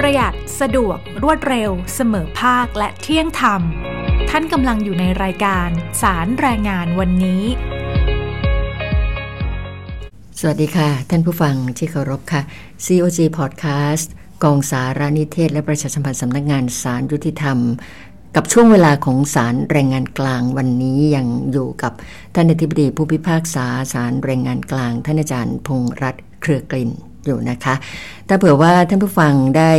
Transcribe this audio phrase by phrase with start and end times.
[0.00, 3.60] ประหยัดสะดวก รวดเร็ว เสมอภาคและเที่ยงธรรม
[4.30, 5.68] ท่านกำลังอยู่ในรายการ
[6.02, 7.42] สารแรงงานวันนี้
[10.38, 12.42] สวัสดีค่ะ ท่านผู้ฟังที่เคารพค่ะ
[12.84, 14.06] COG Podcast
[14.44, 17.58] กองสารนิเทศ และประชาสัมพันธ์สำนักงานสารยุติธรรม
[18.36, 21.92] กับช่วงเวลาของสารแรงงานกลางวันนี้ยังอยู่กับ
[22.34, 26.92] ท่านอธิบดีผู้พิพากษาสารแรงงานกลาง ท่านอาจารย์พงษ์รัตน์เครือกลิ่น
[27.26, 27.74] อยู่นะคะ
[28.28, 29.72] ถ้าเผื่อว่าท่านผู้ฟังได้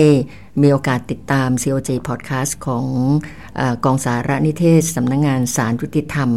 [0.61, 2.85] มีโอกาสติดตาม COJ Podcast ของ
[3.59, 6.29] อกองสารนิเทศสำนักงงานสารยุติธรรม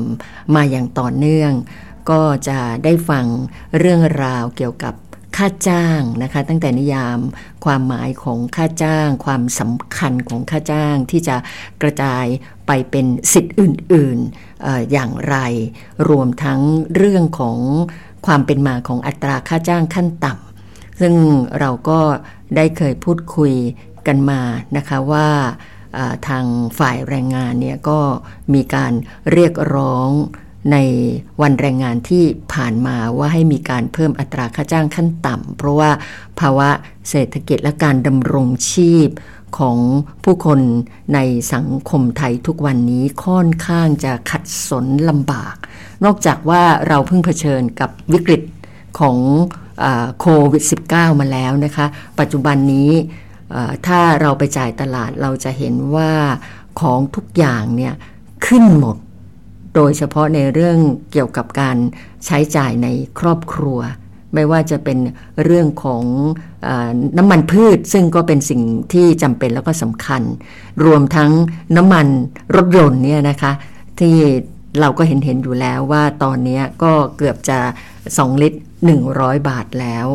[0.54, 1.52] มาอย่างต่อเนื่อง
[2.10, 3.26] ก็จะได้ฟัง
[3.78, 4.94] เรื่องราวเกี่ยวกับ
[5.36, 7.18] ค่าจ้างนะคะ ตั้งแต่นิยาม
[7.64, 11.36] ความหมายของค่าจ้าง ความสำคัญของค่าจ้างที่จะ
[11.82, 12.24] กระจาย
[12.66, 15.36] ไปเป็นสิทธิ์อื่นๆออย่างไร
[16.08, 16.60] รวมทั้ง
[16.96, 17.58] เรื่องของ
[18.26, 20.47] ความเป็นมาของอัตราค่าจ้างขั้นต่ำ
[21.00, 21.14] ซึ่ง
[21.60, 22.00] เราก็
[22.56, 23.54] ได้เคยพูดคุย
[24.06, 24.40] กันมา
[24.76, 25.28] นะคะว่า
[26.28, 26.44] ทาง
[26.78, 28.00] ฝ่ายแรงงานเนี่ยก็
[28.54, 28.92] มีการ
[29.32, 30.10] เรียกร้อง
[30.72, 30.76] ใน
[31.42, 35.90] วันแรงงานที่ผ่านมาว่าให้มีการเพิ่มอัตราค่าจ้างขั้นต่ำเพราะว่า
[36.40, 36.68] ภาวะ
[37.10, 39.08] เศรษฐกิจและการดำรงชีพ
[39.58, 39.78] ของ
[40.24, 40.60] ผู้คน
[41.14, 41.18] ใน
[41.54, 45.56] สังคมไทยทุกวันนี้ค่อนข้างจะขัดสนลำบาก
[46.04, 48.42] นอกจากว่าเราเพิ่งเผชิญกับวิกฤต
[48.98, 49.16] ของ
[50.20, 51.86] โควิด -19 มาแล้วนะคะ
[52.20, 52.90] ปัจจุบันนี้
[53.86, 56.12] ถ้าเราไปจ่ายตลาดเราจะเห็นว่า
[56.80, 57.94] ของทุกอย่างเนี่ย
[58.46, 58.96] ขึ้นหมด
[59.74, 60.78] โดยเฉพาะในเรื่อง
[61.12, 61.76] เกี่ยวกับการ
[62.26, 63.78] ใช้จ่ายในครอบครัว
[64.34, 64.98] ไม่ว่าจะเป็น
[65.44, 66.04] เรื่องของ
[66.66, 66.68] อ
[67.18, 68.62] น้ำมันพืช ซึ่งก็เป็นสิ่ง
[68.92, 70.22] ที่จำเป็นแล้วก็สำคัญ
[70.84, 71.30] รวมทั้ง
[71.76, 72.06] น้ำมัน
[72.56, 73.52] รถยนต์เนี่ยนะคะ
[74.00, 74.16] ที่
[74.80, 77.58] เราก็เห็นเห็นอยู่แล้วว่าตอนนี้ก็เกือบจะ
[78.00, 80.06] 2 ลิตร 100 บาทแล้ว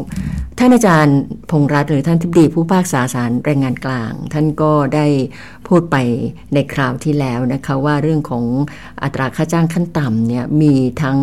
[0.60, 1.20] ท่านอาจารย์
[1.52, 5.06] พงรัตน์หรือท่านทิบดีผู้ภาคษาสารแรงงานกลาง ท่านก็ได้
[5.68, 5.98] พูดไป
[6.54, 8.46] ในคราวที่แล้วนะคะว่าเรื่องของ
[9.04, 11.20] อัตราค่าจ้างขั้นต่ำเนี่ยมีทั้ง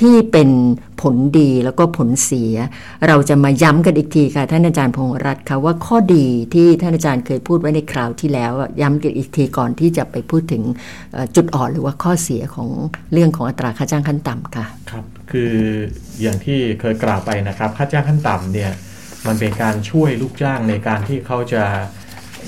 [0.00, 0.50] ที่เป็น
[1.02, 2.54] ผลดีแล้วก็ผลเสีย
[3.06, 10.62] เราจะมาย้ำกันอีกทีค่ะท่านอาจารย์พงรัตน์ค่ะว่าข้อดีที่ท่านอาจารย์เคยพูดไว้ในคราวที่แล้ว ย้ำกันอีกทีก่อนที่จะไปพูดถึง
[11.36, 12.68] จุดอ่อนหรือว่าข้อเสียของ
[13.12, 15.54] เรื่องของอัตราค่าจ้างขั้นต่ำค่ะครับคือ
[16.20, 18.72] อย่างที่เคยกล่าวไปนะครับ ค่าจ้างขั้นต่ำเนี่ย
[19.26, 21.64] มันเป็นการช่วยลูกจ้างในการที่เขาจะ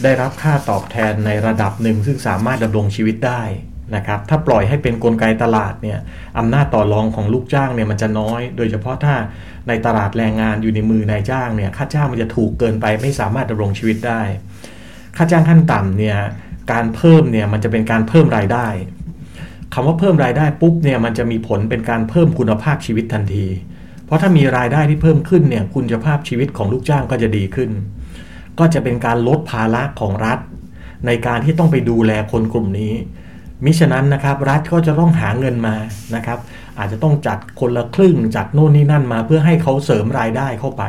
[0.03, 3.43] ได้รับค่าตอบแทนในระดับหนึ่ง ซึ่งสามารถดำรงชีวิตได้
[3.97, 5.99] นะครับถ้าปล่อยให้เป็นนกลไกตลาดเนี่ย
[6.39, 9.15] อำนาจต่อรองของลูกจ้างเนี่ยมันจะน้อย โดยเฉพาะถ้า
[9.69, 14.23] ในตลาดแรงงานอยู่ในมือนายจ้างเนี่ยค่าจ้างมันจะถูกเกินไปไม่สามารถดำรงชีวิตได้
[15.17, 16.17] ค่าจ้างขั้นต่ำเนี่ย
[16.73, 18.67] การเพิ่มเนี่ยมันจะเป็นการเพิ่มรายได้
[19.75, 23.47] คำว่าเพิ่มรายได้ปุ๊บเนี่ยมันจะมีผลเป็นการเพิ่มคุณภาพชีวิตทันที
[24.07, 27.71] เพราะถ้ามีรายได้ที่เพิ่มขึ้นเนี่ยคุณภาพชีวิตของลูกจ้างก็จะดีขึ้น
[28.61, 30.39] ก็จะเป็นการลดภาระของรัฐ
[31.07, 32.95] ในการที่ต้องไปดูแลคนกลุ่มนี้
[33.65, 35.77] มิฉะนั้นนะครับรัฐก็จะต้องหาเงินมา
[36.15, 36.39] นะครับ
[36.79, 40.83] อาจจะต้องจัดคนละครึ่งจัดโน่นนี่นั่นมา เพื่อให้เขาเสริมรายได้เข้าไป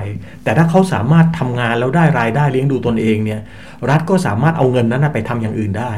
[0.43, 3.41] แต่ถ้าเขาสามารถทำงานแล้วได้รายได้เลี้ยงดูตนเองเนี่ย
[3.89, 5.93] รัฐก็สามารถเอาเงินนั้นไปทำอย่างอื่นได้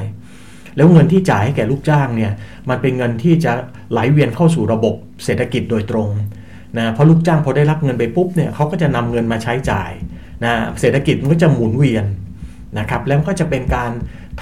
[0.76, 2.32] แล้วเงินที่จ่ายให้แก่ลูกจ้างเนี่ย
[2.70, 3.54] มันเป็นเงินที่จะ
[3.92, 4.96] ไหลเวียนเข้าสู่ระบบ
[5.26, 6.10] เศรษฐกิจโดยตรง
[6.78, 9.92] นะเพราะลูกจ้างพอได้รับเงินไปปุ๊บเนี่ยเขาก็จะนำเงินมาใช้จ่าย
[10.44, 12.06] นะเศรษฐกิจมันก็จะหมุนเวียน
[12.80, 13.92] นะครับแล้วก็จะเป็นการ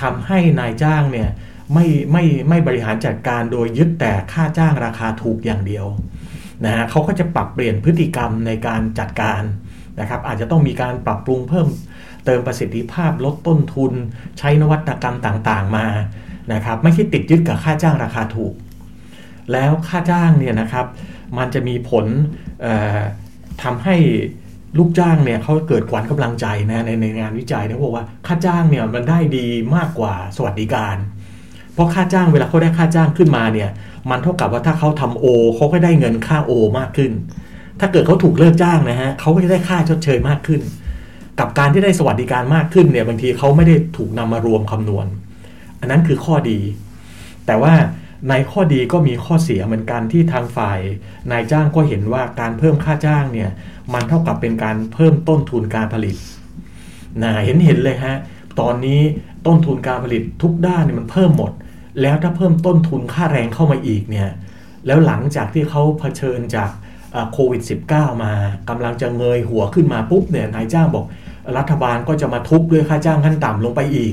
[0.01, 1.29] ทำให้นายจ้างเนี่ย
[1.73, 5.85] ไม่ไม่ไม่บริหารจัดการโดยยึดแต่ค่าจ้างราคาถูกอย่างเดียว
[6.65, 9.41] นะฮะเขาก็จะปรับเปลี่ยนพฤติกรรมในการจัดการ
[9.99, 11.67] นะครับอาจจะต้องมีการปรับปรุงเพิ่ม
[12.25, 13.93] เติมประสิทธิภาพลดต้นทุน
[14.37, 15.87] ใช้นวัตกรรมต่างๆมา
[16.53, 18.53] นะครับไม่ใช่ติดยึดกับค่าจ้างราคาถูก
[19.51, 20.85] แล้วค่าจ้างเนี่ยนะครับ
[21.37, 22.05] มันจะมีผล
[23.63, 23.95] ทำให้
[24.77, 30.95] ลูกจ้างเนี่ยเขาเกิดขวัญกำลังใจนะในในงานวิจัยเนะบอกว่าค่าจ้างเนี่ยมันได้ดีมากกว่าสวัสดิการ
[31.73, 33.69] เพราะค่าจ้างเวลาเขาได้ค่าจ้างขึ้นมาเนี่ย
[34.09, 37.11] มันเท่ากับว่าถ้าเขาทำโอเขาก็ได้เงินค่าโอมากขึ้น
[37.79, 40.61] ถ้าเกิดเขาถูกเลิกจ้างนะฮะเขาก็จะได้ค่าชดเชยมากขึ้น
[41.39, 45.05] กับการที่ได้สวัสดิการมากขึ้นเนี่ยบางทีเขาไม่ได้ถูกนำมารวมคำนวณ
[45.79, 46.59] อันนั้นคือข้อดี
[47.45, 47.73] แต่ว่า
[48.29, 50.79] ในข้อดีก็มีข้อเสียเหมือนกันที่ทางฝ่าย
[51.31, 53.49] นายจ้างก็เห็นว่าการเพิ่มค่าจ้างเนี่ย
[53.93, 56.15] มันเท่ากับเป็นการเพิ่มต้นทุนการผลิต
[57.23, 58.15] นะเห็นเห็นเลยฮะ
[58.59, 59.01] ตอนนี้
[59.47, 61.51] ต้นทุนการผลิตทุกด้านเนี่ยมันเพิ่มหมด
[62.01, 64.29] แล้วถ้าเพิ่มต้นทุนค่าแรงเข้ามาอีกเนี่ย
[64.87, 66.69] แล้วหลังจากที่เขาเผชิญจาก
[67.31, 67.61] โควิด
[67.91, 68.33] -19 มา
[68.69, 71.05] กำลังจะเงยหัวขึ้นมาปุ๊บเนี่ยนายจ้างบอก
[71.57, 74.11] รัฐบาลก็จะมาทุบด้วยค่าจ้างขั้นต่ำลงไปอีก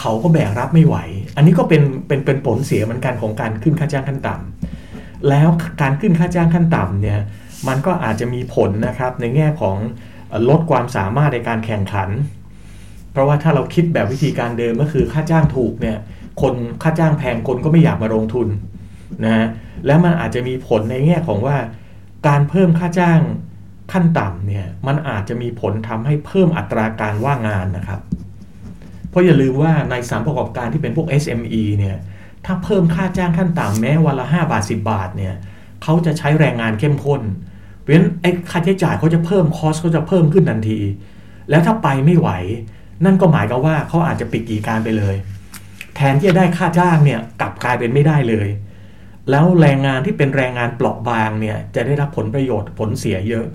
[0.00, 0.96] เขาก็แบกรับไม่ไหว
[1.36, 5.48] อันนี้ก็เป็นเป็นเป็นผลเสียเหมือนกันของการขึ้นค่าจ้างขั้นต่ำแล้ว
[5.82, 7.20] การขึ้นค่าจ้างขั้นต่ำเนี่ย
[7.66, 9.76] มันก็อาจจะมีผลนะครับในแง่ของ
[10.48, 12.10] ลดความสามารถในการแข่งขัน
[13.12, 15.98] เพราะว่าถ้าเราคิดแบบวิธีการเดิมก็คือค่าจ้างถูกเนี่ย
[16.42, 18.48] คนค่าจ้างแพงคนก็ไม่อยากมาลงทุน
[19.24, 19.46] นะฮะ
[19.86, 21.56] แล้วมันอาจจะมีผลในแง่ของว่า
[22.28, 23.20] การเพิ่มค่าจ้าง
[23.92, 28.00] ขั้นต่ำเนี่ยมันอาจจะมีผลทำให้เพิ่มอัตราการว่างงานนะครับ
[29.10, 31.96] เพราะอย่าลืมว่าในสามประกอบการที่เป็นพวก SME เนี่ย
[32.46, 35.34] ถ้าเพิ่มค่าจ้างขั้นต่ำแม้วันละ 5 บาท 10 บาทเนี่ย
[35.82, 37.22] เขาจะใช้แรงงานเข้มข้น
[37.88, 40.80] ราะฉะนั้นไอ้ค่าใช้จ่ายเขาจะเพิ่มคอสเขาจะเพิ่มขึ้นทันที
[41.50, 42.30] แล้วถ้าไปไม่ไหว
[43.04, 45.16] นั่นก็หมายกับว่าเขาอาจจะปิดกิจการไปเลย
[45.96, 48.48] แทนที่จะได้ค่าจ้างเนี่ยกลับกลายเป็นไม่ได้เลย
[49.30, 53.46] แล้วแรงงานที่เป็นแรงงานเปราะบางเนี่ยจะได้รับผลประโยชน์ผลเสียเยอะ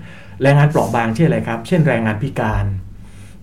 [0.42, 2.64] แรงงานเปราะบางเช่นอะไรครับ เช่นแรงงานพิการ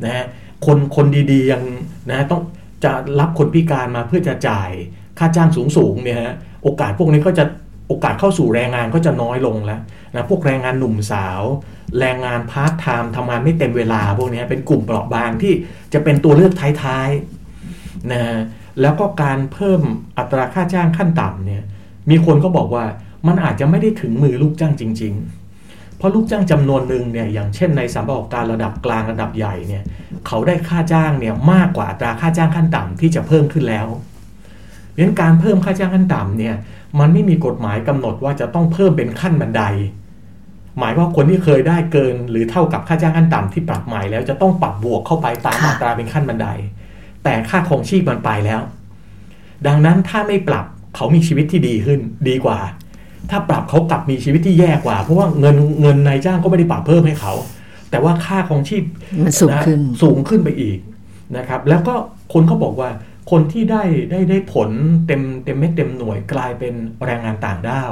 [0.03, 0.25] นะฮะ
[0.65, 1.63] คนคนดีๆยัง
[2.09, 2.41] นะต้อง
[2.83, 4.71] จะรับคนพิการมาเพื่อจะจ่าย
[5.19, 6.33] ค่าจ้างสูงๆเนี่ยฮะ
[6.63, 7.45] โอกาสพวกนี้ก็จะ
[7.91, 9.79] โอกาสเข้าสู่แรงงานก็จะน้อยลงแล้ว
[10.15, 11.41] นะพวกแรงงานหนุ่มสาว
[11.99, 15.53] แรงงานพาร์ทไทม์ทำงานไม่เต็มเวลา พวกนี้เป็นกลุ่มเปราะบางที่
[15.93, 16.53] จะเป็นตัวเลือก
[16.83, 18.23] ท้ายๆนะ
[18.81, 19.81] แล้วก็การเพิ่ม
[20.17, 21.63] อัตราค่าจ้างขั้นต่ำเนี่ย
[22.09, 22.85] มีคนก็บอกว่า
[23.27, 25.13] มันอาจจะไม่ได้ถึงมือลูกจ้างจริง
[25.55, 29.83] ๆ เพราะลูกจ้างจำนวนหนึ่งเนี่ยอย่างเช่นในสถานประกอบการระดับกลางระดับใหญ่เนี่ย
[30.27, 33.87] เขาได้ค่าจ้างเนี่ยมากกว่าอัตราค่าจ้างขั้นต่ำที่จะเพิ่มขึ้นแล้ว
[34.89, 36.55] เพราะฉะนั้นการเพิ่มค่าจ้างขั้นต่ำเนี่ย
[36.99, 39.63] มันไม่มีกฎหมายกำหนดว่าจะต้องเพิ่มเป็นขั้นบันได
[40.77, 46.47] หมายว่าคนที่เคยได้เกิน หรือเท่ากับค่าจ้างขั้นต่ำที่ปรับใหม่แล้วจะต้องปรับบวกเข้าไปตามอัตราเป็นขั้นบันได
[47.23, 48.61] แต่ค่าครองชีพมันไปแล้ว
[49.67, 50.65] ดังนั้นถ้าไม่ปรับ
[50.95, 51.99] เขามีชีวิตที่ดีขึ้น
[52.29, 52.59] ดีกว่า
[53.29, 57.33] ถ้าปรับเขากลับมีชีวิตที่แย่กว่า เพราะว่าเงินเงินนายจ้างก็ไม่ได้ปรับเพิ่มให้เขา
[57.91, 58.83] แต่ว่าค่าครองชีพ
[59.23, 60.77] มันสูงขึ้นนะสูงขึ้นไปอีก
[61.37, 61.93] นะครับ แล้วก็
[62.33, 62.89] คนเขาบอกว่า
[63.31, 64.69] คนที่ได้ได้ได้ผล
[65.07, 66.73] เต็มเต็มเม็ดเต็มหน่วยกลายเป็น
[67.05, 67.91] แรงงานต่างด้าว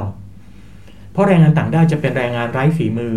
[1.12, 3.16] เพราะแรงงานต่างด้าวจะเป็นแรงงานไร้ฝีมือ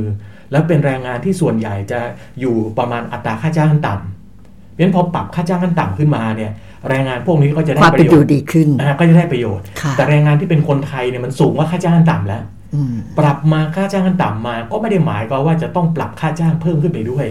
[0.52, 2.00] แล้วเป็นแรงงานที่ส่วนใหญ่จะ
[2.40, 6.52] อยู่ประมาณอัตราค่าจ้างขั้นต่ำเพราะฉะนั้นพอปรับค่าจ้างขั้นต่ำขึ้นมาเนี่ย
[6.90, 12.44] แรงงานพวกนี้ก็จะได้ความปเป็นระอโยยู่ชน์ดีขึ้นอ่าก็จะได้ประโยชน์ค่ะแต่แรงงานที่เป็นคนไทยเนี่ยมันสูงกว่าค่าจ้างขั้นต่ำแล้ว
[12.74, 17.28] อืมปรับมาค่าจ้างขั้นต่ำมา ก็ไม่ได้หมายความว่าจะต้องปรับค่าจ้างเพิ่มขึ้นไปด้วย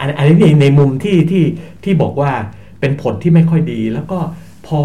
[0.00, 1.44] อันอันนี้ในในมุมที่ที่
[1.84, 2.30] ที่บอกว่า
[2.80, 4.18] เป็นผลที่ไม่ค่อยดี แล้วก็
[4.66, 4.80] พอ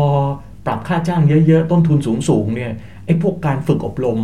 [0.65, 1.97] ปรับค่าจ้างเยอะ ๆ ต้นทุน
[2.29, 2.71] สูงๆเนี่ย
[3.05, 4.19] ไอ้พวกการฝึกอบรม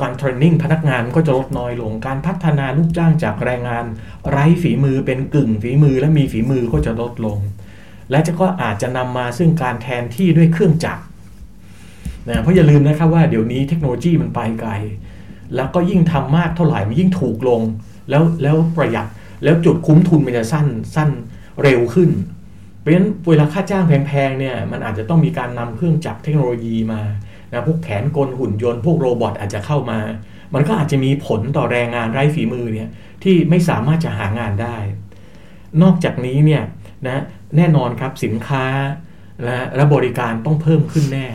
[0.00, 3.84] การเทรนนิ่งพนักงานก็จะลดน้อยลง การพัฒนาลูกจ้างจากแรงงาน
[4.28, 7.38] ไร้ฝีมือเป็นกึ่งฝีมือและมีฝีมือก็จะลดลง
[8.10, 11.02] และจะก็อาจจะนำมาซึ่งการแทนที่ด้วยเครื่องจักร
[12.28, 14.70] นะเพราะอย่าลืมนะครับว่าเดี๋ยวนี้เทคโนโลยีมันไปไกล
[15.56, 17.62] แล้วก็ยิ่งทำมากเท่าไหร่มันยิ่งถูกลง
[18.10, 19.06] แล้วแล้วประหยัด
[19.44, 21.10] แล้วจุดคุ้มทุนมันจะสั้นสั้น
[21.62, 22.10] เร็วขึ้น
[22.80, 27.00] เพราะฉะนั้นเวลาค่าจ้างแพงๆเนี่ยมันอาจจะต้องมีการนำเครื่องจักรเทคโนโลยีมา
[27.52, 29.98] นะพวกแขนกลหุ่นยนต์พวกโรบอทอาจจะเข้ามา
[30.54, 32.88] มันก็อาจจะมีผลต่อแรงงานไร้ฝีมือเนี่ย
[33.22, 34.76] ที่ไม่สามารถจะหางานได้
[35.82, 36.62] นอกจากนี้เนี่ย
[37.06, 37.22] นะ
[37.56, 38.64] แน่นอนครับสินค้า
[39.46, 41.26] นะและบริการต้องเพิ่มขึ้นแน่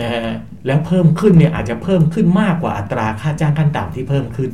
[0.00, 0.26] นะฮะ
[0.66, 4.52] แล้วเพิ่มขึ้นเนี่ยอาจจะเพิ่มขึ้นมากกว่าอัตราค่าจ้างขั้นต่ำที่เพิ่มขึ้น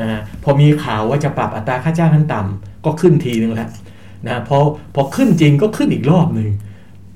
[0.00, 3.70] นะฮะพอมีข่าวว่าจะปรับอัตราค่าจ้างขั้นต่ำก็ขึ้นทีนึงแล้ว
[4.28, 4.58] นะพอ
[4.94, 6.48] พอขึ้นจริงก็ขึ้นอีกรอบหนึ่ง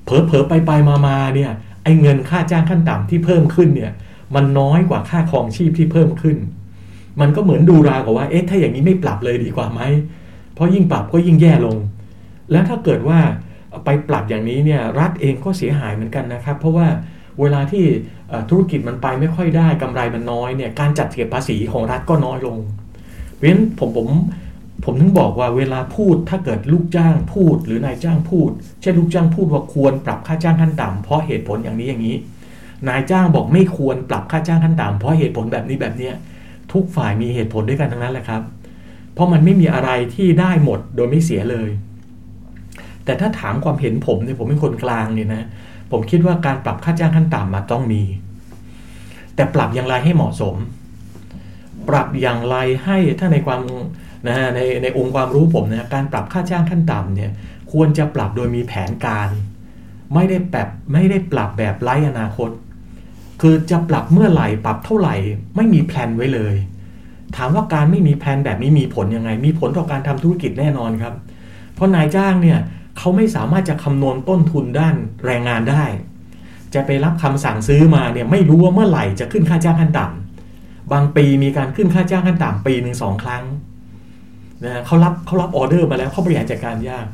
[0.05, 1.51] เผลอเผลอไปไปมามาเนี่ย
[1.83, 3.91] ไอ้เงินค่าจ้างขั้นต่ำที่เพิ่มขึ้นเนี่ย
[4.35, 6.37] มันน้อยกว่าค่าครองชีพที่เพิ่มขึ้น
[7.21, 9.81] มันก็เหมือนดูรากับว่าเอ๊ะถ้าอย่างนี้ไม่ปรับเลยดีกว่าไหม
[10.53, 11.77] เพราะยิ่งปรับก็ยิ่งแย่ลง
[12.51, 13.19] แล้วถ้าเกิดว่า
[13.85, 16.87] ไปปรับอย่างนี้เนี่ยรัฐเองก็เสียหายเหมือนกันนะครับ เพราะว่า
[17.39, 17.83] เวลาที่
[18.49, 22.57] ธุรกิจมันไปไม่ค่อยได้กำไรมันน้อยเนี่ยการจัดเก็บภาษีของรัฐก็น้อยลง
[23.33, 24.07] เพราะฉะนั้นผมผม
[24.83, 28.49] ผมถึงบอกว่าเวลาพูดถ้าเกิดลูกจ้างพูดหรือนายจ้างพูด
[28.81, 32.15] เช่นลูกจ้างพูดว่าควรปรับค่าจ้างขั้นต่ำเพราะเหตุผลอย่างนี้อย่างนี้
[32.87, 36.13] นายจ้างบอกไม่ควรปรับค่าจ้างขั้นต่ำเพราะเหตุผลแบบนี้แบบเนี้ย
[36.73, 38.41] ทุกฝ่ายมีเหตุผลด้วยกันทั้งนั้นแหละครับ
[39.13, 41.69] เพราะมันไม่มีอะไรที่ได้หมดโดยไม่เสียเลย
[43.05, 45.45] แต่ถ้าถามความเห็นผมเนี่ยผมเป็นคนกลางเนี่ยนะ
[45.91, 48.01] ผมคิดว่าการปรับค่าจ้างขั้นต่ำมาต้องมี
[49.35, 50.55] แต่ปรับอย่างไรให้เหมาะสม
[51.89, 52.55] ปรับอย่างไร
[52.85, 53.61] ให้ถ้าในความ
[54.25, 57.31] นะฮะในในองค์ความรู้ผมนะการปรับค่าจ้างขั้นต่ำเนี่ย
[57.71, 59.29] ควรจะปรับโดยมีแผนการ
[60.13, 62.49] ไม่ได้แบบไม่ได้ปรับแบบไร้อนาคต
[63.41, 65.15] คือจะปรับเมื่อไหร่ปรับเท่าไหร่
[65.55, 66.55] ไม่มี plan ไว้เลย
[67.35, 71.13] ถามว่าการไม่มีแผนแบบนี้มีผลยังไง มีผลต่อการทำธุรกิจแน่นอนครับ
[71.75, 72.59] เพราะนายจ้างเนี่ย
[72.97, 74.95] เขาไม่สามารถจะคำนวณต้นทุนด้าน
[75.25, 75.83] แรงงานได้
[76.73, 83.43] จะไปรับคำสั่งซื้อมาเนี่ยไม่รู้ว่าเมื่อไหร่จะขึ้นค่าจ้างขั้นต่ำบางปีมีการขึ้นค่าจ้างขั้นต่ำปีหนึ่งสองครั้ง
[84.65, 87.05] นะเขารับเขารับออเดอร์มาแล้วเขาบริหารจัดการยาก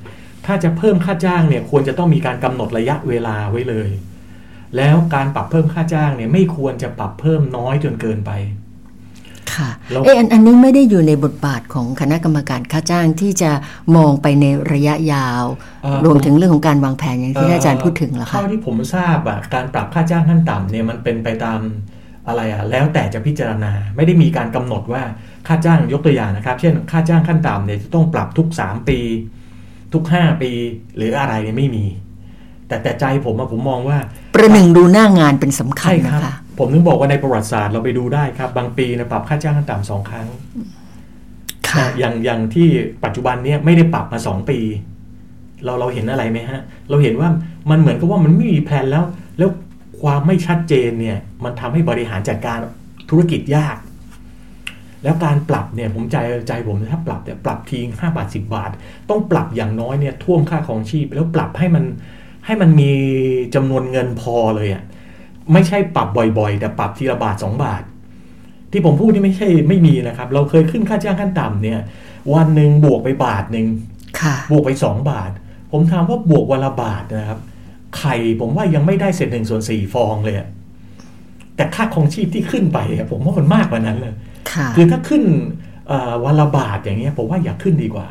[0.46, 3.90] ถ้าจะเพิ่มค่าจ้างเนี่ยควรจะต้องมีการกำหนดระยะเวลาไว้เลย
[4.78, 8.32] แล้วการปรับเพิ่มค่าจ้างเนี่ยไม่ควรจะปรับเพิ่มน้อยจนเกินไป
[9.54, 13.52] ค่ะแล้วเอะอันอันนี้ไม่ได้อยู่ในบทบาทของคณะกรรมการค่าจ้างที่จะ
[13.96, 15.44] มองไปในระยะยาว
[15.84, 21.60] เอ่อรวมถึงเรื่องของการวางแผนอย่างที่อาจารย์พูดถึงเหรอคะเท่าที่ผมทราบอะการปรับค่าจ้างขั้นต่ำเนี่ยมันเป็นไปตาม
[22.28, 25.02] อะไรอะแล้วแต่จะพิจารณาไม่ได้มีการกำหนดว่า
[25.48, 29.00] ค่าจ้างยกตัวอย่างนะครับ เช่น ค่าจ้างขั้นต่ำเนี่ยจะต้องปรับทุก 3 ปี
[29.94, 30.52] ทุก 5 ปี
[30.98, 31.86] หรืออะไรเนี่ยไม่มี
[32.68, 33.98] แต่แต่ใจผมอะผมมองว่า
[34.36, 40.28] ประหนึ่งดูหน้างานเป็นสำคัญใช่คนะรับคะผมถึงบอกว่าในประวัติศาสตร์เราไปดูได้ครับ บางปีเนยปรับค่าจ้างขั้นต่ำสองครั้ง
[41.70, 42.68] ค่ะอย่างอย่างที่
[43.04, 44.60] ปัจจุบันเนี่ยไม่ได้ปรับมาสองปี
[45.66, 47.30] เราเราเห็นอะไรไหมฮะ เราเห็นว่า
[47.70, 49.04] มันเหมือนกับว่ามันไม่มีแผนแล้ว
[49.38, 49.50] แล้ว
[50.02, 52.58] ความไม่ชัดเจนเนี่ย มันทำให้บริหารจัดการ
[53.10, 53.76] ธุรกิจยาก
[55.04, 56.18] แล้วการปรับเนี่ยผมใจ
[56.48, 58.72] ใจผมถ้าปรับเนี่ยปรับทีห้าบาทสิบาท
[59.10, 61.84] ต้องปรับอย่างน้อยเนี่ยท่วมค่าของชีพ แล้วปรับให้มัน
[62.46, 62.92] ให้มันมี
[63.56, 64.84] จำนวนเงินพอเลยอะ่ะ
[65.54, 66.08] ไม่ใช่ปรับ
[66.40, 67.84] บ่อยๆ แต่ปรับทีละบาทสองบาท
[68.72, 71.80] ที่ผมพูดนี่ไม่ใช่ไม่มีนะครับ เราเคยขึ้นค่าจ้างขั้นต่ำเนี่ย
[72.34, 73.68] วันหนึ่งบวกไปบาทหนึ่ง
[74.20, 75.32] ค่ะบวกไป 2 บาท
[75.72, 77.40] ผมถามว่าบวกวันละบาทนะครับ
[77.98, 80.48] ไข่ผมว่ายังไม่ได้เศษหนึ่งส่วนสี่ฟองเลยอะ
[81.56, 84.14] แต่ค่าครองชีพที่ขึ้นไปอะผมว่ามันมากกว่านั้นเลย
[84.56, 85.24] ค่ะคือถ้าขึ้น
[85.88, 88.08] เอ่อวันละบาทอย่างเงี้ยผมว่าอย่าขึ้นดีกว่า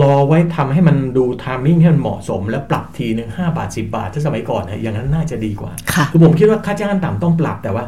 [0.00, 7.84] รอไว้ทำให้มันดูทามมิ่งให้มันเหมาะสม แล้วปรับทีหนึ่งห้าบาทสิบาทถ้าสมัยก่อนนะอย่างนั้นน่าจะดีกว่าค่ะคือผมคิดว่าค่าจ้างขั้นต่ำต้องปรับแต่ว่า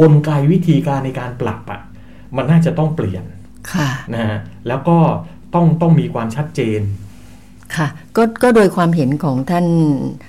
[0.00, 1.80] กลไกวิธีการในการปรับอะ
[2.36, 3.24] มันน่าจะต้องเปลี่ยน
[3.72, 4.38] ค่ะนะฮะ
[4.68, 4.96] แล้วก็
[5.54, 6.80] ต้องต้องมีความชัดเจน
[7.76, 9.66] ค่ะก็ก็โดยความเห็นของท่าน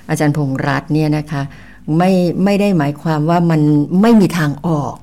[0.08, 1.42] อาจารย์พงษ์รัตน์เนี่ยนะคะ
[1.98, 2.10] ไม่
[2.44, 3.60] ไม่ได้หมายความว่ามัน
[4.02, 4.94] ไม่มีทางออก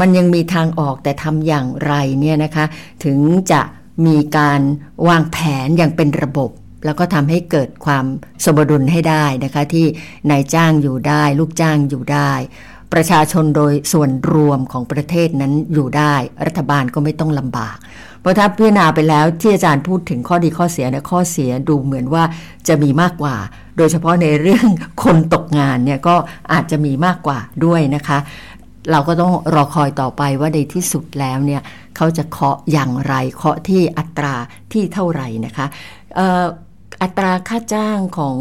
[0.00, 2.64] มันยังมีทางออกแต่ทำอย่างไรเนี่ยนะคะ
[3.04, 3.18] ถึง
[3.52, 3.60] จะ
[4.06, 4.60] มีการ
[5.08, 6.50] วางแผนอย่างเป็นระบบ
[6.84, 8.04] แล้วก็ทำให้เกิดความ
[8.44, 9.86] สมดุลให้ได้นะคะ ที่
[10.30, 12.32] นายจ้างอยู่ได้ ลูกจ้างอยู่ได้
[12.92, 16.14] ประชาชนโดยส่วนรวมของประเทศนั้นอยู่ได้
[16.46, 17.76] รัฐบาลก็ไม่ต้องลำบาก
[18.20, 22.24] เพราะถ้าพิจารณาไปแล้วที่อาจารย์พูดถึงข้อดีข้อเสียเนี่ยข้อเสียดูเหมือนว่า
[22.68, 23.36] จะมีมากกว่า
[23.76, 24.66] โดยเฉพาะในเรื่อง
[25.04, 26.16] คนตกงานเนี่ยก็
[26.52, 28.18] อาจจะมีมากกว่าด้วยนะคะ
[28.90, 31.62] เราก็ต้องรอคอยต่อไปว่าในที่สุดแล้วเนี่ย
[31.96, 34.34] เขาจะเคาะอย่างไรเคาะที่อัตรา
[34.72, 35.66] ที่เท่าไหร่นะคะ
[37.02, 38.36] อัตราค่าจ้างของ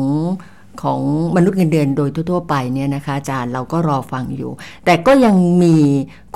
[0.83, 1.01] ของ
[1.35, 4.51] มนุษย์เงินเดือนโดยทั่วๆไปเนี่ยนะคะอาจารย์เราก็รอฟังอยู่
[4.85, 5.77] แต่ก็ยังมี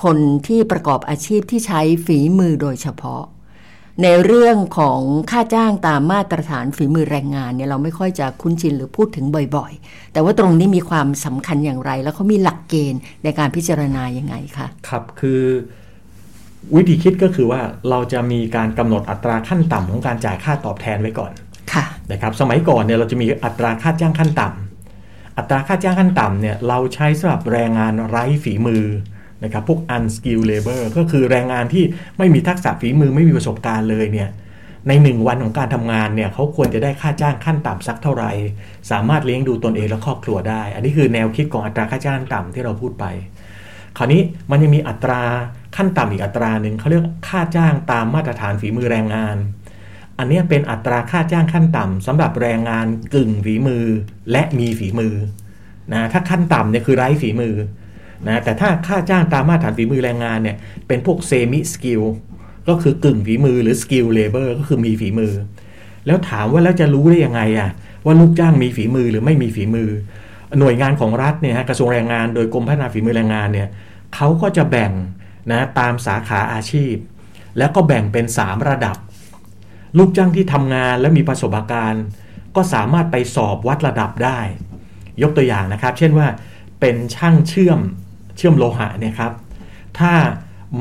[0.03, 3.23] คนที่ประกอบอาชีพที่ใช้ฝีมือโดยเฉพาะ
[4.03, 4.99] ในเรื่องของ
[5.31, 9.25] ค่าจ้างตามมาตรฐานฝีมือแรงงานเนี่ยเราไม่ค่อยจะคุ้นชินหรือพูดถึง
[9.55, 15.41] บ่อยๆ แต่ว่าตรงนี้มีความสำคัญอย่างไร แล้วเขามีหลักเกณฑ์ในการพิจารณายังไงคะครับคือ
[16.75, 21.31] วิธีคิดก็คือว่าเราจะมีการกำหนดอัตราขั้นต่ำของการจ่ายค่าตอบแทนไว้ก่อน
[21.73, 28.83] ค่ะนะครับสมัยก่อนเนี่ยเราจะมีอัตราค่าจ้างขั้นต่ำอัตราค่าจ้างขั้นต่ำเนี่ยเราใช้สำหรับแรงงานไร้ฝีมือ
[29.43, 31.83] นะครับพวก unskilled labor ก็คือแรงงานที่
[32.17, 34.29] ไม่มีทักษะฝีมือไม่มีประสบการณ์เลยเนี่ย
[34.87, 38.31] ในหนึ่งวันของการทำงานเนี่ยเขาควรจะได้ค่าจ้างขั้นต่ำสักเท่าไหร่
[38.91, 43.05] สามารถเลี้ยงดูตนเองและครอบครัวได้ อันนี้คือแนวคิดของอัตราค่าจ้างต่ำที่เราพูดไป
[43.97, 45.21] คราวนี้มันยังมีอัตรา
[45.75, 49.37] ขั้นต่ำอีกอัตราหนึ่งเขาเรียกค่าจ้างตามมาตรฐานฝีมือแรงงาน
[50.19, 53.85] อันนี้เป็นอัตราค่าจ้างขั้นต่ำสำหรับแรงงานกึ่งฝีมือ
[54.31, 55.15] และมีฝีมือ
[55.93, 57.55] นะถ้าขั้นต่ำเนี่ยคือไร้ฝีมือ
[58.25, 60.57] นะแต่ถ้าค่าจ้างตามมาตรฐานฝีมือแรงงานเนี่ย
[60.87, 62.01] เป็นพวก semi-skill
[62.67, 65.33] ก็คือกึ่งฝีมือหรือ skill labour ก็คือมีฝีมือ
[66.05, 67.69] แล้วถามว่าแล้วจะรู้ได้ยังไงอะ
[68.05, 69.89] ว่าลูกจ้างมีฝีมือหรือไม่มีฝีมือ
[70.59, 73.67] หน่วยงานของรัฐเนี่ยฮะกระทรวงแรงงานโดยกรมพัฒนาฝีมือแรงงานเนี่ย
[74.15, 74.91] เขาก็จะแบ่ง
[75.51, 76.95] นะตามสาขาอาชีพ
[77.57, 78.97] แล้วก็แบ่งเป็น 3 ระดับ
[79.97, 82.03] ลูกจ้างที่ทำงานและมีประสบการณ์
[82.55, 84.39] ก็สามารถไปสอบวัดระดับได้
[85.21, 86.27] ยกตัวอย่างนะครับ เช่นว่า
[86.79, 87.79] เป็นช่างเชื่อม
[88.37, 89.31] เชื่อมโลหะเนี่ยครับ
[89.99, 90.13] ถ้า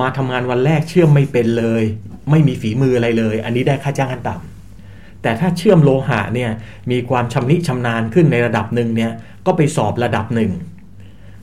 [0.01, 1.83] มาทำงานวันแรกเชื่อมไม่เป็นเลย
[2.31, 6.51] ไม่มีฝีมืออะไรเลย อันนี้ได้ค่าจ้างขั้นต่ำแต่ถ้าเชื่อมโลหะเนี่ย
[6.91, 9.13] มีความชำนิชำนาญขึ้นในระดับหนึ่งเนี่ย
[9.47, 10.51] ก็ไปสอบระดับหนึ่ง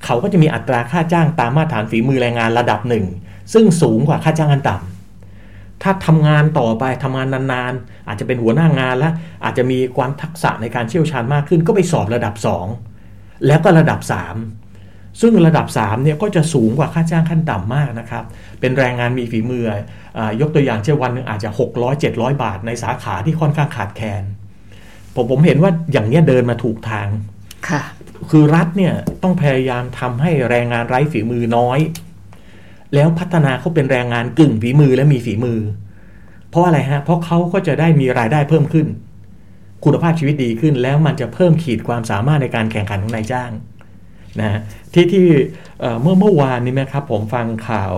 [0.06, 3.06] เขาก็จะมีอัตราค่าจ้างตามมาตรฐานฝีมือแรงงานระดับหนึ่ง
[3.54, 12.34] ซึ่งสูงกว่าค่าจ้างขั้นต่ำถ้าทำงานต่อไปทำงานนานๆ อาจจะเป็นหัวหน้างานแล้วอาจจะมีความทักษะในการเชี่ยวชาญมากขึ้น ก็ไปสอบระดับ
[12.90, 14.63] 2 แล้วก็ระดับ 3
[15.22, 18.24] ซึ่งระดับ3เนี่ยก็จะสูงกว่าค่าจ้างขั้นต่ำมากนะครับ
[18.60, 19.64] เป็นแรงงานมีฝีมือ
[20.18, 24.24] อายกตัวอย่างเช่นวันหนึ่งอาจจะ 600 700 บาทในสาขาที่ค่อนข้างขาดแคลน
[25.16, 27.08] ผมผมเห็นว่าอย่างเนี้ยเดินมาถูกทาง
[27.70, 27.84] ค่ะ
[28.32, 28.94] คือรัฐเนี่ย
[29.24, 31.80] ต้องพยายามทำให้แรงงานไร้ฝีมือน้อย
[32.96, 35.60] แล้วพัฒนาเขาเป็นแรงงานกึ่งฝีมือและมีฝีมือ
[36.50, 38.88] เพราะอะไรฮะ เพราะเขาก็จะได้มีรายได้เพิ่มขึ้น
[39.84, 43.52] คุณภาพชีวิตดีขึ้นแล้วมันจะเพิ่มขีดความสามารถในการแข่งขันของนายจ้าง
[44.42, 44.60] นะ
[44.94, 45.26] ที่ที่
[46.02, 47.92] เมื่อเมื่อวานนี้นะครับผมฟังข่าว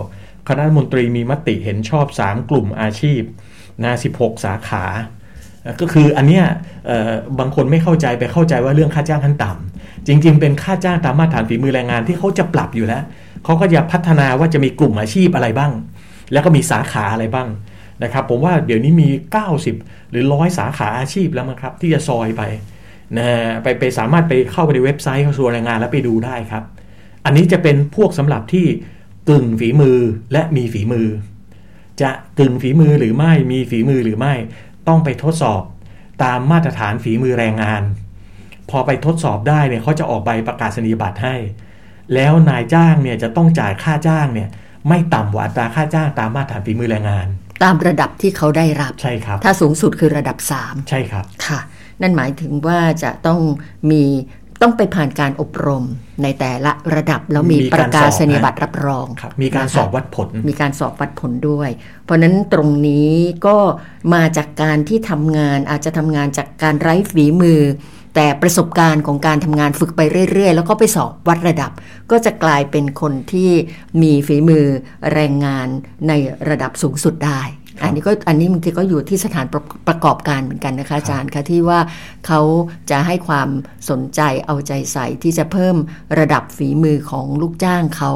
[0.47, 3.21] คณะมนตรีมีมติเห็นชอบ 3 กลุ่มอาชีพ
[3.83, 4.85] นะ16 สาขา
[5.81, 6.45] ก็คืออันเนี้ย
[7.39, 13.03] บางคนไม่เข้าใจไปเข้าใจว่าเรื่องค่าจ้างขั้นต่ำจริง ๆ เป็นค่าจ้างตามมาตรฐานฝีมือแรงงานที่เขาจะปรับอยู่แล้ว
[13.43, 15.71] เขาก็จะพัฒนาว่าจะมีกลุ่มอาชีพอะไรบ้าง
[16.31, 17.47] แล้วก็มีสาขาอะไรบ้าง
[18.03, 19.09] นะครับผมว่าเดี๋ยวนี้มี
[19.61, 22.43] 90 หรือร้อยสาขาอาชีพแล้วมั้งครับที่จะซอยไป
[23.17, 23.29] นะ
[23.63, 26.63] ไปไปสามารถไปเข้าไปในเว็บไซต์กระทรวงแรงงานแล้วไปดูได้ครับ
[27.25, 28.65] อันนี้จะเป็นพวกสำหรับที่
[29.29, 29.99] กึ่งฝีมือ
[30.33, 31.07] และมีฝีมือ
[32.01, 34.33] จะกึ่งฝีมือหรือไม่มีฝีมือหรือไม่
[34.87, 35.61] ต้องไปทดสอบ
[36.23, 37.81] ตามมาตรฐานฝีมือแรงงาน
[38.69, 41.35] พอไปทดสอบได้เนี่ยเขาจะออกใบประกาศนียบัตรให้
[42.13, 44.49] แล้วนายจ้างเนี่ยจะต้องจ่ายค่าจ้างเนี่ย
[44.89, 47.27] ไม่ต่ำกว่าอัตราค่าจ้างตามมาตรฐานฝีมือแรงงาน
[47.63, 51.59] ตามระดับที่เขาได้รับใช่ครับ ถ้าสูงสุดคือระดับ 3 ใช่ครับค่ะ
[52.01, 53.39] นั่นหมายถึงว่าจะต้อง
[53.91, 54.03] มี
[54.61, 55.85] ต้องไปผ่านการอบรม
[56.23, 59.07] ในแต่ละระดับ แล้วมีประกาศนียบัตรรับรอง
[59.41, 61.69] มีการสอบวัดผล มีการสอบวัดผลด้วย
[62.03, 63.11] เพราะนั้นตรงนี้
[63.47, 63.57] ก็
[64.13, 67.61] มาจากการที่ทำงานอาจจะทำงานจากการไร้ฝีมือ
[68.15, 71.71] แต่ประสบการณ์ของการทำงานฝึกไปเรื่อย ๆ แล้วก็ไปสอบวัดระดับ
[72.11, 73.51] ก็จะกลายเป็นคนที่
[74.01, 74.65] มีฝีมือ
[75.13, 75.67] แรงงาน
[76.07, 76.11] ใน
[76.49, 77.41] ระดับสูงสุดได้
[77.83, 81.79] อันนี้ก็อันนี้บางทีก็อยู่ที่สถานประประกอบการเหมือนกันนะคะอาจารย์คะที่ว่า
[82.27, 82.41] เขา
[82.89, 83.49] จะให้ความ
[83.89, 85.75] สนใจเอาใจใส่ที่จะเพิ่ม
[86.19, 88.11] ระดับฝีมือของลูกจ้างเขา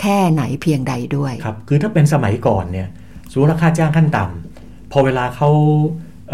[0.00, 2.88] แค่ไหนเพียงใดด้วยครับคือถ้าเป็นสมัยก่อนเนี่ย
[3.32, 5.50] สูราคาจ้างขั้นต่ำพอเวลาเขา
[6.30, 6.32] เ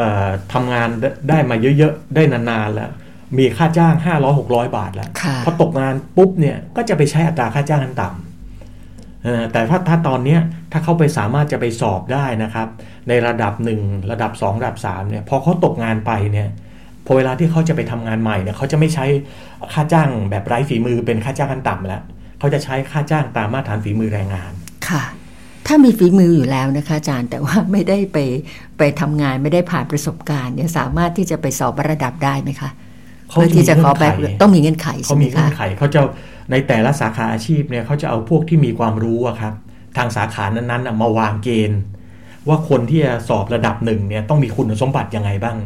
[0.53, 0.88] ทำงาน
[1.29, 2.91] ได้มาเยอะๆ ได้นานๆแล้ว
[3.38, 3.95] มีค่าจ้าง
[4.35, 5.09] 500-600 บาทแล้ว
[5.45, 8.28] พอตกงานปุ๊บเนี่ยก็จะไปใช้อัตราค่าจ้างขั้นต่ำ
[9.53, 10.37] แต่ถ้าถ้าตอนนี้
[10.73, 12.69] ถ้าเขาไปสามารถจะไปสอบได้นะครับ
[13.09, 16.49] ในระดับ 1 ระดับ 2 ระดับ3เนี่ยพอเขาตกงานไปเนี่ย
[17.07, 19.07] พอเวลาที่เขาจะไปทำงานใหม่เนี่ยเขาจะไม่ใช้
[19.73, 22.03] ค่าจ้างแบบไร้ฝีมือเป็นค่าจ้างขั้นต่ำแล้ว
[22.39, 24.53] เขาจะใช้ค่าจ้างตามมาตรฐานฝีมือแรงงาน
[24.89, 25.03] ค่ะ
[25.67, 28.19] ถ้ามีฝีมืออยู่แล้วนะคะอาจารย์แต่ว่าไม่ได้ไป
[28.79, 32.71] ไปทำงานไม่ได้ผ่านประสบการณ์เนี่ยสามารถที่จะไปสอบระดับได้ไหมคะ
[33.29, 36.01] เพื่อที่จะขอแบบต้องมีเงื่อนไขใช่ไหมคะเขามีเงื่อนไขเขาจะ
[36.51, 39.55] ในแต่ละสาขาอาชีพเนี่ยเขาจะเอาพวกที่มีความรู้ครับ
[39.97, 41.81] ทางสาขานั้นๆมาวางเกณฑ์
[42.49, 45.59] ว่าคนที่จะสอบระดับหนึ่งเนี่ยต้องมีคุณสมบัติยังไงบ้าง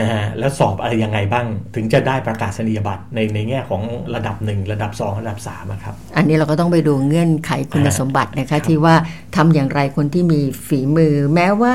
[0.00, 3.82] นะฮะแล้วสอบอะไรยังไงบ้าง ถึงจะได้ประกาศนียบัตรในในแง่ของ
[4.14, 8.94] ระดับหนึ่งระดับ 2 ระดับ3ครับ อันนี้เราก็ต้องไปดูเงื่อนไขคุณสมบัตินะคะที่ว่า
[9.36, 11.72] ทำอย่างไรคนที่มีฝีมือ แม้ว่า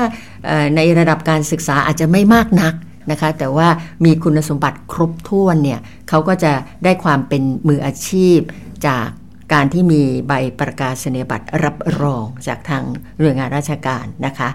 [0.76, 2.74] ในระดับการศึกษาอาจจะไม่มากนัก
[3.10, 3.68] นะคะ แต่ว่า
[4.04, 6.52] มีคุณสมบัติครบถ้วนเนี่ยเขาก็จะ
[6.84, 8.38] ได้ความเป็นมืออาชีพ
[8.86, 9.06] จาก
[9.52, 12.82] การที่มีใบประกาศนียบัตรรับรองจากทาง
[13.20, 14.48] หน่วยงานราชการนะคะ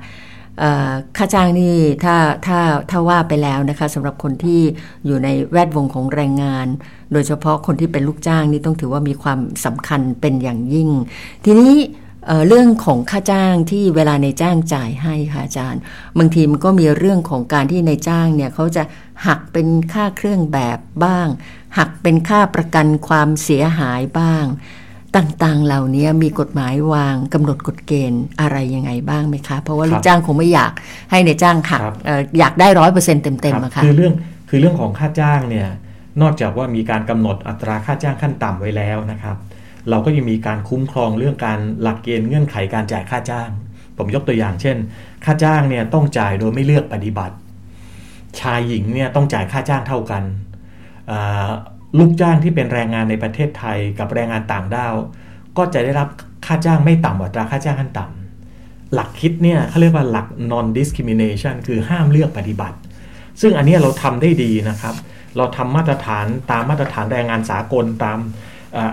[1.18, 2.60] ค่าจ้างนี่ถ้าถ้า
[2.90, 4.62] ถ้าว่าไปแล้วนะคะสำหรับคนที่
[5.06, 6.68] อยู่ในแวดวงของแรงงาน
[7.14, 10.90] โดยเฉพาะคนที่เป็นลูกจ้างนี่ต้องถือว่ามีความสำคัญเป็นอย่างยิ่ง
[11.46, 11.74] ทีนี้
[12.28, 15.82] เเรื่องของค่าจ้างที่เวลาในจ้างจ่ายให้ค่ะอาจารย์
[16.18, 18.84] บางทีมันก็มีเรื่องของการที่ในจ้างเนี่ยเขาจะ
[19.28, 21.28] หักเป็นค่าเครื่องแบบบ้าง
[21.78, 24.46] หักเป็นค่าประกันความเสียหายบ้าง
[25.16, 30.72] ต่างๆเหล่านี้มีกฎหมายวางกำหนดกฎเกณฑ์อะไรยังไงบ้างไหมคะ เพราะว่าลูกจ้างคงไม่อยาก
[31.12, 31.82] ให้ในจ้างหัก
[32.40, 34.14] อยากได้ร้อยเปอร์เซ็นต์เต็มๆอะค่ะคือเรื่อง
[34.50, 35.68] คือเรื่องของค่าจ้างเนี่ย
[36.22, 39.36] นอกจากว่ามีการกำหนดอัตราค่าจ้างขั้นต่ำไว้แล้วนะครับ
[39.89, 43.50] เราก็ยังมีการคุ้มครองเรื่องการหลักเกณฑ์เงื่อนไขการจ่ายค่าจ้าง
[43.98, 44.78] ผมยกตัวอย่างเช่น
[45.26, 47.36] ค่าจ้างเนี่ยต้องจ่ายโดยไม่เลือกปฏิบัติ
[48.39, 50.24] ชายหญิงเนี่ยต้องจ่ายค่าจ้างเท่ากัน
[51.98, 54.94] ลูกจ้างที่เป็นแรงงานในประเทศไทยกับแรงงานต่างด้าว
[55.58, 56.08] ก็จะได้รับ
[56.46, 62.78] ค่าจ้างไม่ต่ำกว่าตราค่าจ้างขั้นต่ำหลักคิดเนี่ยเขาเรียกว่าหลัก non discrimination คือห้ามเลือกปฏิบัติ
[63.41, 64.96] ซึ่งอันนี้เราทำได้ดีนะครับ
[65.38, 68.20] เราทำมาตรฐานตามมาตรฐานแรงงานสากลตาม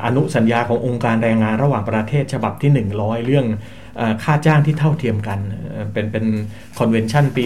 [0.05, 3.47] อนุสัญญาขององค์การแรงงานระหว่างประเทศฉบับที่ 100 เรื่อง
[4.23, 5.39] ค่าจ้างที่เท่าเทียมกัน
[5.93, 6.25] เป็นเป็น
[6.79, 7.45] คอนเวนชั่นปี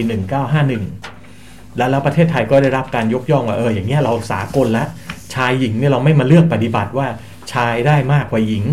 [0.83, 4.87] 1951 แล้วแล้วประเทศไทยก็ได้รับการยกย่องว่าเอออย่างเงี้ยเราสากลแล้ว
[5.33, 7.07] ชายหญิงเนี่ยเราไม่มาเลือกปฏิบัติว่า
[7.53, 8.65] ชายได้มากกว่าหญิง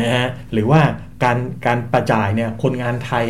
[0.00, 0.80] นะฮะหรือว่า
[1.24, 3.26] การการประจ่ายเนี่ยคนงานไทย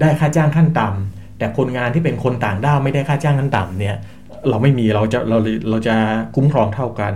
[0.00, 3.96] ได้ค่าจ้างขั้นต่ำแต่คนงานที่เป็นคนต่างด้าวไม่ได้ค่าจ้างขั้นต่ำเนี่ย
[4.48, 5.38] เราไม่มีเราจะเรา
[5.70, 5.94] เราจะ
[6.34, 7.14] คุ้มครองเท่ากัน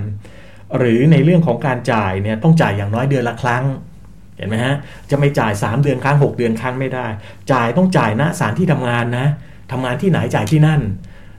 [0.78, 3.64] หรือในเรื่องของการจ่ายเนี่ยต้องจ่ายอย่างน้อยเดือนละครั้ง
[4.36, 4.74] เห็นไหมฮะ
[5.10, 7.06] จะไม่จ่าย 3 เดือนครั้ง 6 เดือนครั้งไม่ได้
[7.52, 9.26] จ่ายต้องจ่ายณสถานที่ทำงานนะ
[9.72, 10.80] ทำงานที่ไหนจ่ายที่นั่น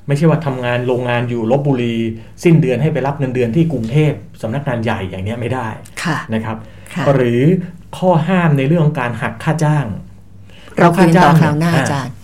[0.08, 1.96] ไม่ใช่ว่าทำงานโรงงานอยู่ลบบุรี
[2.44, 4.12] สิ้นเดือนให้ไปรับเงินเดือนที่กรุงเทพ
[4.42, 5.68] สำนักงานใหญ่อย่างนี้ไม่ได้
[6.34, 6.58] นะครับ
[7.14, 7.42] หรือ
[7.98, 9.86] ข้อห้ามในเรื่องของการหักค่าจ้าง
[10.78, 12.17] เราคุยต่อคราวหน้าอาจารย์ครับ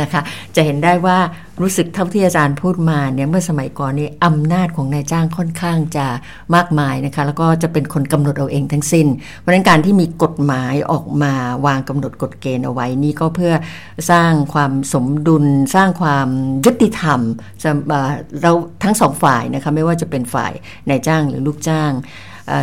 [0.00, 0.20] นะคะ
[0.56, 1.18] จะเห็นได้ว่า
[1.60, 6.06] รู้สึกเท่าที่อาจารย์พูดมาเนี่ยเมื่อสมัยก่อนนี้อำนาจของนายจ้างค่อนข้างจะ
[6.54, 9.06] มากมายนะคะแล้วก็จะเป็นคนกำหนดเอาเองทั้งสิ้น
[9.38, 11.32] เพราะฉะนั้นการที่มีกฎหมายออกมา
[11.66, 13.54] วางกำหนดกฎเกณฑ์เอาไว้นี่ก็เพื่อ
[14.10, 16.28] สร้างความสมดุล สร้างความ
[16.64, 17.20] ยุติธรรม
[18.42, 20.52] เราทั้งสองฝ่ายนะคะไม่ว่าจะเป็นฝ่าย
[20.88, 21.92] นายจ้างหรือลูกจ้าง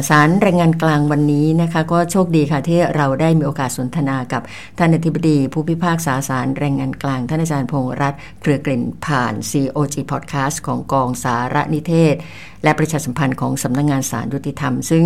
[0.10, 4.42] ศาลแรงงานกลางวันนี้นะคะก็โชคดีค่ะที่เราได้มีโอกาสสนทนากับ
[4.78, 12.16] ท่านอธิบดี ผู้พิพากษาศาลแรงงานกลาง ท่านอาจารย์พงษ์รัตน์เครือกลิ่นผ่าน COG Podcast ของกองสารนิเทศ
[12.64, 15.06] และประชาสัมพันธ์ของสำนักงงานสารยุติธรรม ซึ่ง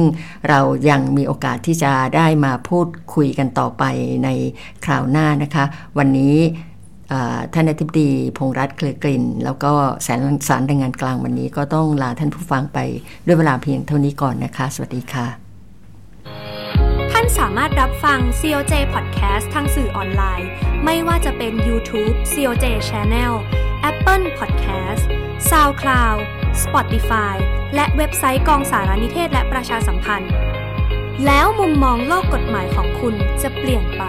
[0.50, 0.60] เรา
[0.90, 3.84] ยังมีโอกาสที่จะได้มาพูดคุยกันต่อไป
[4.24, 4.30] ใน
[4.86, 5.66] คราวหน้านะคะ
[5.98, 6.38] วันนี้
[7.54, 9.72] ท่านอธิบดีพงษ์รัตน์เครือกลิ่น แล้วก็
[10.06, 12.80] สารสารแรงงานกลางวันนี้ก็ต้องลาท่านผู้ฟังไป
[13.26, 15.28] ด้วยเวลาเพียงเท่านี้ก่อนนะคะ สวัสดีค่ะ
[17.12, 20.50] ท่านสามารถรับฟัง COJ Podcast ทางสื่อออนไลน์
[20.86, 23.34] ไม่ว่าจะเป็น YouTube COJ Channel
[23.90, 25.04] Apple Podcast
[25.50, 26.20] SoundCloud
[26.64, 27.36] Spotify
[27.76, 30.32] และเว็บไซต์กองสารนิเทศและประชาสัมพันธ์
[31.26, 34.04] แล้วมุมมองโลกกฎหมายของคุณจะเปลี่ยนไป